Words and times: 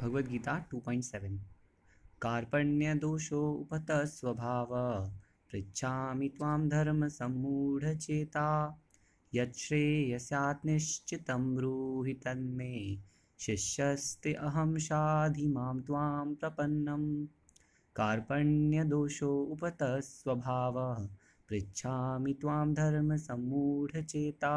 भगवद्गीता 0.00 0.68
2.7 0.74 1.36
कार्पण्यदोषो 2.22 3.52
उपतः 3.52 4.04
स्वभाव 4.04 4.68
पृच्छामि 5.50 6.28
त्वां 6.28 6.68
धर्मसम्मूढचेता 6.68 8.48
यच्छ्रेयस्यात् 9.34 10.66
ब्रूहि 11.32 12.14
तन्मे, 12.14 12.98
शिष्यस्ते 13.38 14.32
अहं 14.32 14.78
शाधि 14.78 15.48
माँ 15.48 15.74
प्रपन्नम् 16.40 17.26
कार्पण्यदोषो 17.96 19.42
उपतः 19.42 20.00
स्वभावः 20.00 21.06
पृच्छामि 21.48 22.34
त्वां 22.40 22.74
धर्मसम्मूढचेता 22.74 24.56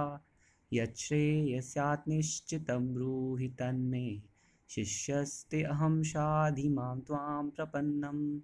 यच्छ्रेयस्यात् 0.74 2.10
निश्चितं 2.10 2.94
ब्रूहि 2.94 3.48
तन्मे। 3.48 4.29
शिष्यस्ते 4.70 5.64
अहम 5.64 6.04
शाधि 6.04 6.70
माँ 6.70 7.02
त्वां 7.02 7.50
प्रपन्नम। 7.50 8.40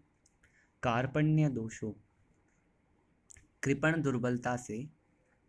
कार्पण्य 0.84 1.50
दोषो 1.50 1.96
कृपण 3.64 4.02
दुर्बलता 4.02 4.58
से 4.58 4.88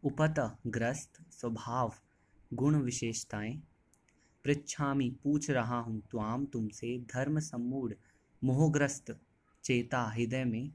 उपत 0.05 0.59
ग्रस्त 0.67 1.25
स्वभाव 1.31 1.95
गुण 2.55 2.77
विशेषताएँ। 2.77 3.63
पृच्छामी, 4.45 5.11
पूछ 5.25 5.51
रहा 5.51 5.79
हूँ 5.79 6.01
त्वाम 6.11 6.47
तुमसे 6.47 6.99
धर्म 6.99 7.39
सम्मूढ़ 7.39 7.93
मोहग्रस्त 8.45 9.21
चेता 9.65 10.03
हृदय 10.03 10.45
में। 10.45 10.71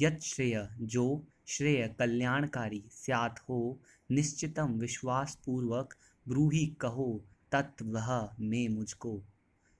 यत 0.00 0.20
श्रेय, 0.22 0.68
जो 0.80 1.24
श्रेय 1.46 1.96
कल्याणकारी 1.98 2.84
स्यात 2.90 3.38
हो, 3.48 3.80
निश्चितम 4.10 4.72
विश्वास 4.72 5.38
पूर्वक 5.46 5.94
ब्रूही 6.28 6.66
कहो 6.66 7.24
तत्व 7.52 7.98
में 8.40 8.68
मुझको। 8.68 9.22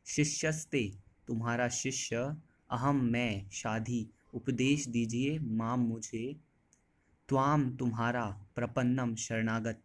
शिष्यस्ते, 0.06 0.92
तुम्हारा 1.26 1.68
शिष्य 1.68 2.16
अहम 2.70 3.04
मैं, 3.04 3.50
शादी, 3.50 4.10
उपदेश 4.34 4.88
दीजिए 4.88 5.38
माम 5.38 5.80
मुझे 5.80 6.36
त्वाम 7.28 7.76
तुम्हारा 7.76 8.24
प्रपन्नम 8.54 9.14
शरणागत। 9.14 9.82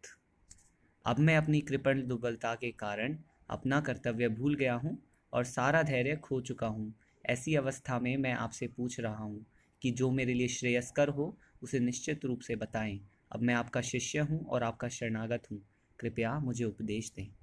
अब 1.05 1.19
मैं 1.19 1.37
अपनी 1.37 1.61
कृपण 1.61 2.07
दुर्बलता 2.07 2.55
के 2.55 2.71
कारण 2.71 3.17
अपना 3.49 3.81
कर्तव्य 3.81 4.29
भूल 4.29 4.55
गया 4.55 4.73
हूँ 4.73 4.97
और 5.33 5.43
सारा 5.43 5.83
धैर्य 5.83 6.15
खो 6.15 6.41
चुका 6.41 6.67
हूँ। 6.67 6.93
ऐसी 7.25 7.55
अवस्था 7.55 7.99
में 7.99 8.17
मैं 8.17 8.33
आपसे 8.33 8.67
पूछ 8.67 8.99
रहा 8.99 9.23
हूँ 9.23 9.45
कि 9.81 9.91
जो 9.91 10.11
मेरे 10.11 10.33
लिए 10.33 10.47
श्रेयस्कर 10.47 11.09
हो, 11.09 11.37
उसे 11.63 11.79
निश्चित 11.79 12.25
रूप 12.25 12.39
से 12.39 12.55
बताएँ। 12.55 12.99
अब 13.31 13.41
मैं 13.41 13.53
आपका 13.53 13.81
शिष्य 13.81 14.19
हूँ 14.19 14.45
और 14.45 14.63
आपका 14.63 14.87
शरणागत 14.87 15.43
हूँ। 15.51 15.61
कृपया 15.99 16.39
मुझे 16.39 16.63
उपदेश 16.63 17.11
दें। 17.15 17.36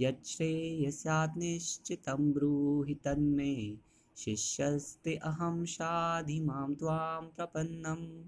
यच्छ्रेयस्यात् 0.00 1.38
निश्चितं 1.38 2.32
ब्रूहि 2.32 2.94
तन्मे। 2.94 3.78
शिष्यस्ते 4.16 5.16
अहं 5.16 5.64
शाधि 5.64 6.40
माँ 6.40 6.74
त्वां 6.74 7.26
प्रपन्नम्। 7.26 8.24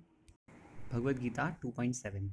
भगवद्गीता 0.92 1.56
2.7 1.64 2.30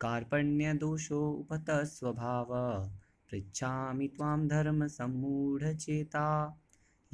कार्पण्यदोषो 0.00 1.30
उपतः 1.30 1.84
स्वभावः 1.84 2.90
पृच्छामि 3.30 4.08
त्वां 4.08 4.48
धर्मसम्मूढचेता 4.48 6.58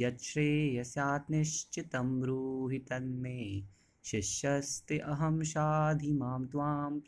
यच्छ्रेयस्यात् 0.01 1.31
निश्चितं 1.31 2.21
ब्रूहि 2.21 2.79
तन्मे। 2.79 3.63
शिष्यस्ते 4.05 4.99
अहं 4.99 5.43
शाधि 5.43 6.13
माँ 6.13 6.47
त्वां 6.47 7.01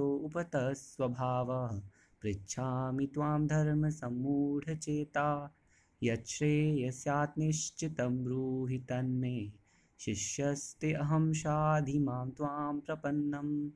उपतः 0.00 0.72
स्वभावः। 0.72 1.82
पृच्छामि 2.22 3.06
त्वां 3.06 3.46
धर्मसम्मूढचेता 3.46 5.54
यच्छ्रेयस्यात् 6.02 7.38
निश्चितं 7.38 8.24
ब्रूहि 8.24 8.78
तन्मे। 8.78 9.52
शिष्यस्ते 10.00 10.92
अहं 10.92 11.32
शाधि 11.32 11.98
माँ 11.98 12.30
त्वां 12.30 12.80
प्रपन्नम् 12.80 13.70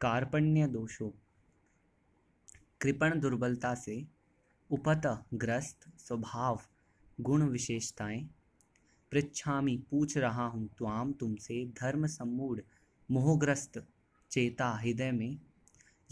कार्पण्यदोषो। 0.00 1.14
कृपण 2.80 3.20
दुर्बलता 3.20 3.74
से 3.74 4.17
उपत 4.70 5.24
ग्रस्त 5.34 5.98
स्वभाव, 5.98 6.60
गुण 7.20 7.42
विशेषताएँ। 7.42 8.28
पृच्छामी, 9.12 9.84
पूछ 9.90 10.16
रहा 10.16 10.46
हूँ, 10.46 10.68
त्वाम 10.78 11.12
तुमसे 11.12 11.66
धर्म 11.66 12.06
सम्मूढ़, 12.06 12.60
मोहग्रस्त, 13.10 13.86
चेता 14.30 14.70
हृदय 14.70 15.12
में। 15.12 15.38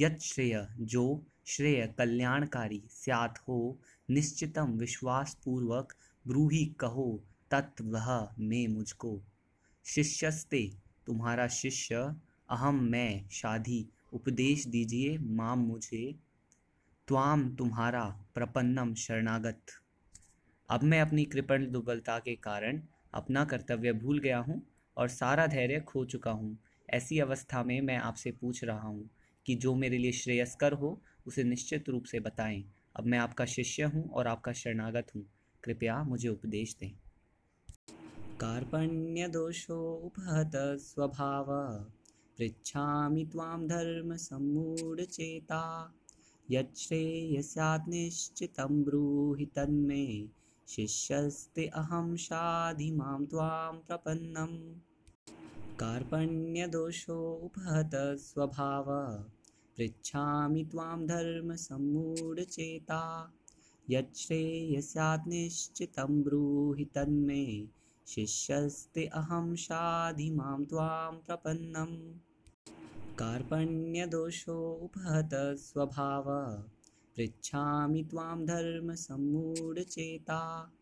यत 0.01 0.19
श्रेय, 0.21 0.69
जो 0.81 1.23
श्रेय 1.47 1.95
कल्याणकारी, 1.99 2.83
स्यात 2.91 3.39
हो, 3.39 3.79
निश्चितम 4.11 4.71
विश्वास 4.73 5.39
पूर्वक 5.45 5.95
ब्रूही 6.27 6.67
कहो 6.67 7.23
तत्व 7.51 7.99
में 8.39 8.69
मुझको। 8.69 9.23
शिष्यस्ते, 9.85 10.75
तुम्हारा 11.07 11.49
शिष्य 11.49 12.15
अहम 12.51 12.75
मैं 12.75 13.29
शाधी 13.29 13.89
उपदेश 14.13 14.67
दीजिए 14.67 15.19
माम 15.19 15.59
मुझे 15.59 16.26
त्वाम 17.09 17.49
तुम्हारा 17.57 18.05
प्रपन्नम 18.35 18.95
शरणागत। 18.95 19.67
अब 20.71 20.83
मैं 20.83 21.01
अपनी 21.01 21.25
कृपण 21.25 21.71
दुर्बलता 21.71 22.19
के 22.19 22.35
कारण 22.35 22.81
अपना 23.15 23.45
कर्तव्य 23.45 23.93
भूल 23.93 24.19
गया 24.19 24.39
हूँ 24.39 24.63
और 24.97 25.09
सारा 25.09 25.47
धैर्य 25.47 25.81
खो 25.81 26.05
चुका 26.05 26.31
हूँ। 26.31 26.59
ऐसी 26.91 27.19
अवस्था 27.19 27.63
में 27.63 27.81
मैं 27.81 27.97
आपसे 27.97 28.31
पूछ 28.31 28.65
रहा 28.65 28.89
हूँ 28.89 29.11
कि 29.47 29.55
जो 29.55 29.75
मेरे 29.75 29.99
लिए 29.99 30.13
श्रेयस्कर 30.13 30.73
हो, 30.73 31.01
उसे 31.27 31.45
निश्चित 31.45 31.89
रूप 31.89 32.05
से 32.05 32.21
बताएँ। 32.21 32.65
अब 32.97 33.07
मैं 33.07 33.19
आपका 33.19 33.45
शिष्य 33.45 33.83
हूँ 33.83 34.09
और 34.11 34.27
आपका 34.27 34.53
शरणागत 34.53 35.07
हूँ। 35.17 35.25
कृपया 35.65 36.03
मुझे 36.05 36.29
उपदेश 36.29 36.77
दें। 36.81 36.93
कार्पण्य 38.41 39.29
दोषो 39.29 39.95
उपहत 40.05 40.53
स्वभाव 40.81 41.47
त्वां 42.41 43.67
धर्म 43.69 44.17
सम्मूढ़ 44.17 45.01
चेता 45.01 45.93
यच्छ्रेयस्यात् 46.51 47.89
निश्चितं 47.89 48.85
ब्रूहि 48.85 49.45
तन्मे। 49.45 50.29
शिष्यस्ते 50.69 51.67
अहं 51.67 52.17
शाधि 52.17 52.91
माँ 52.91 53.27
त्वां 53.27 53.79
प्रपन्नम् 53.79 54.75
कार्पण्यदोषोपहतः 55.77 58.17
स्वभावः। 58.17 59.25
पृच्छामि 59.77 60.65
त्वां 60.65 61.07
धर्मसम्मूढचेता 61.07 63.33
यच्छ्रेयस्यात् 63.91 65.29
निश्चितं 65.29 66.23
ब्रूहि 66.23 66.85
तन्मे। 66.85 67.67
शिष्यस्ते 68.07 69.07
अहं 69.07 69.57
शाधि 69.57 70.31
माँ 70.31 70.65
त्वां 70.65 71.17
प्रपन्नम् 71.17 72.26
कार्पण्यदोषोपहतः 73.19 75.55
स्वभावः 75.55 76.65
पृच्छामि 77.17 78.07
त्वां 78.11 78.47
धर्मसम्मूढचेता 78.47 80.73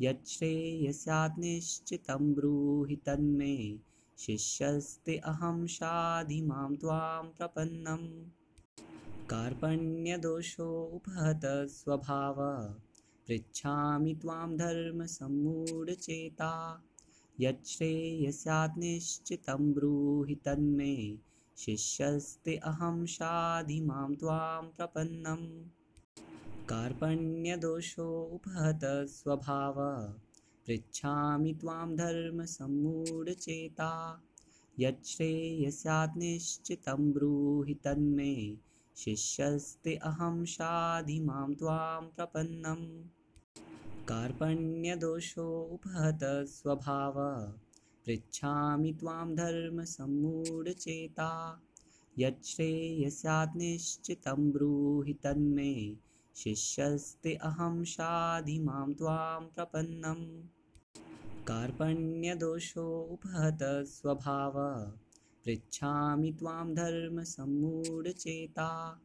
यच्छ्रेयस्यात् 0.00 1.38
निश्चितं 1.38 2.34
ब्रूहि 2.34 2.96
तन्मे। 2.96 3.78
शिष्यस्ते 4.18 5.16
अहं 5.16 5.66
शाधि 5.66 6.42
मां 6.42 6.76
त्वां 6.76 7.28
प्रपन्नम्। 7.28 8.30
कार्पण्यदोषोपहतः 9.30 11.66
स्वभावः 11.66 12.74
पृच्छामि 13.26 14.14
त्वां 14.14 14.56
धर्मसम्मूढचेता 14.56 16.82
यच्छ्रेयस्यात् 17.40 18.78
निश्चितं 18.78 19.72
ब्रूहि 19.72 20.34
तन्मे 20.34 21.28
शिष्यस्ते 21.58 22.56
अहं 22.56 23.06
शाधि 23.06 23.80
माँ 23.80 24.14
त्वां 24.14 24.68
प्रपन्नम्। 24.68 25.68
कार्पण्यदोषो 26.68 28.30
उपहतः 28.32 29.06
स्वभावः। 29.06 30.14
पृच्छामि 30.66 31.54
त्वां 31.54 31.96
धर्मसम्मूढचेता 31.96 34.22
यच्छ्रेयस्यात् 34.78 36.18
निश्चितं 36.18 37.12
ब्रूहि 37.12 37.74
तन्मे। 37.74 38.56
शिष्यस्ते 38.96 39.96
अहं 39.96 40.44
शाधि 40.44 41.20
माँ 41.20 41.54
त्वां 41.54 42.08
प्रपन्नम्। 42.08 43.04
कार्पण्यदोषो 44.08 45.68
उपहतः 45.72 46.44
स्वभावः। 46.44 47.67
पृच्छामि 48.08 48.92
त्वां 48.92 49.34
धर्मसम्मूढचेता। 49.34 51.60
यच्छ्रेयस्यात् 52.18 53.56
निश्चितं 53.56 54.50
ब्रूहि 54.50 55.12
तन्मे। 55.12 55.96
शिष्यस्ते 56.36 57.34
अहं 57.34 57.84
शाधि 57.84 58.58
माँ 58.58 58.94
त्वां 58.94 59.46
प्रपन्नम्। 59.46 60.42
कार्पण्यदोषोपहत 61.46 63.58
स्वभाव। 63.62 64.86
पृच्छामि 65.44 66.32
त्वां 66.32 66.74
धर्मसम्मूढचेता। 66.74 69.00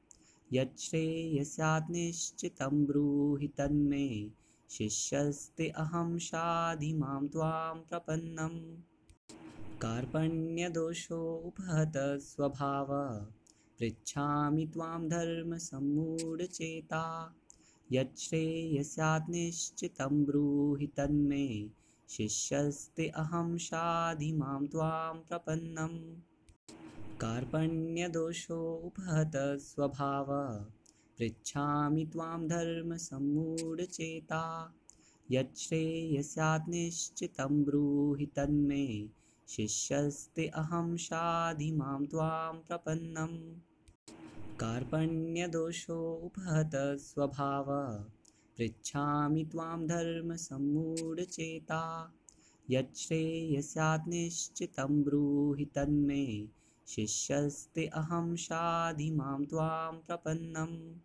यच्छ्रेयस्यात् 0.53 1.91
निश्चितं 1.91 2.85
ब्रूहि 2.85 3.47
तन्मे। 3.47 4.31
शिष्यस्ते 4.69 5.69
अहं 5.69 6.17
शाधि 6.17 6.93
माँ 6.93 7.27
त्वां 7.27 7.79
प्रपन्नम्। 7.79 8.83
कार्पण्यदोषोपहत 9.83 11.93
स्वभाव। 11.97 13.21
पृच्छामि 13.79 14.67
त्वां 14.67 15.09
धर्मसम्मूढचेता 15.09 17.35
यच्छ्रेयस्यात् 17.91 19.29
निश्चितं 19.29 20.25
ब्रूहि 20.25 20.87
तन्मे। 20.87 21.69
शिष्यस्ते 22.09 23.07
अहं 23.07 23.57
शाधि 23.57 24.33
मां 24.33 24.67
त्वां 24.67 25.17
प्रपन्नम्। 25.17 26.21
कार्पण्यदोषोपहत 27.21 29.59
स्वभाव। 29.59 30.65
पृच्छामि 31.17 32.05
त्वां 32.05 32.47
धर्मसम्मूढचेता 32.47 34.73
यच्छ्रेयस्यात् 35.31 36.69
निश्चितं 36.69 37.63
ब्रूहि 37.63 38.25
तन्मे 38.25 39.22
शिष्यस्ते 39.55 40.47
अहं 40.47 40.97
शाधि 40.97 41.71
माँ 41.71 42.05
त्वां 42.05 42.57
प्रपन्नम्। 42.57 43.61
कार्पण्यदोषोपहत 44.59 46.71
स्वभाव। 46.75 47.65
पृच्छामि 48.57 49.45
त्वां 49.45 49.87
धर्मसम्मूढचेता 49.87 52.13
यच्छ्रेयस्यात् 52.69 54.07
निश्चितं 54.07 55.03
ब्रूहि 55.03 55.65
तन्मे। 55.65 56.47
शिष्यस्ते 56.87 57.85
अहं 57.85 58.35
शाधि 58.35 59.11
माँ 59.11 59.45
त्वां 59.45 59.97
प्रपन्नम्। 59.97 60.99